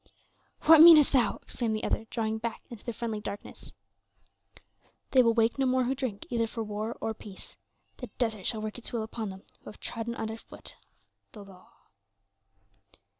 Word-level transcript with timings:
"What 0.61 0.81
meanest 0.81 1.11
thou?" 1.11 1.35
exclaimed 1.43 1.75
the 1.75 1.83
other, 1.83 2.05
drawing 2.09 2.39
back 2.39 2.63
into 2.71 2.83
the 2.83 2.91
friendly 2.91 3.21
darkness. 3.21 3.71
"They 5.11 5.21
will 5.21 5.35
wake 5.35 5.59
no 5.59 5.67
more 5.67 5.83
who 5.83 5.93
drink, 5.93 6.25
either 6.31 6.47
for 6.47 6.63
war 6.63 6.97
or 6.99 7.13
peace; 7.13 7.55
the 7.97 8.07
desert 8.17 8.47
shall 8.47 8.61
work 8.63 8.79
its 8.79 8.91
will 8.91 9.03
upon 9.03 9.29
them 9.29 9.43
who 9.59 9.65
have 9.69 9.79
trodden 9.79 10.15
under 10.15 10.37
foot 10.37 10.75
the 11.33 11.45
law." 11.45 11.71